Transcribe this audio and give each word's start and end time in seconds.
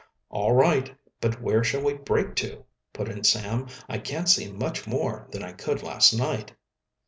"All 0.31 0.53
right; 0.53 0.95
but 1.19 1.43
where 1.43 1.63
shall 1.63 1.83
we 1.83 1.93
break 1.93 2.33
to?" 2.37 2.65
put 2.91 3.07
in 3.07 3.23
Sam. 3.23 3.67
"I 3.87 3.99
can't 3.99 4.27
see 4.27 4.51
much 4.51 4.87
more 4.87 5.27
than 5.31 5.43
I 5.43 5.51
could 5.53 5.83
last 5.83 6.11
night." 6.11 6.55